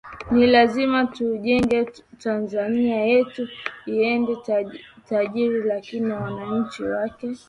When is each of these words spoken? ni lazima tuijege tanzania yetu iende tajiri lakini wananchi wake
ni 0.31 0.47
lazima 0.55 0.99
tuijege 1.15 1.91
tanzania 2.19 2.99
yetu 3.11 3.43
iende 3.85 4.35
tajiri 5.09 5.63
lakini 5.63 6.11
wananchi 6.11 6.83
wake 6.83 7.35